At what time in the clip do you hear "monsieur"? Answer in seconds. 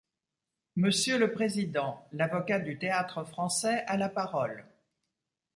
0.77-1.19